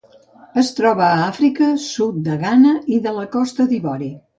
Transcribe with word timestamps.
Es 0.61 0.71
troba 0.79 1.03
a 1.09 1.21
Àfrica: 1.27 1.69
sud 1.85 2.19
de 2.31 2.41
Ghana 2.49 2.77
i 2.97 3.03
de 3.09 3.17
la 3.23 3.33
Costa 3.39 3.73
d'Ivori. 3.73 4.15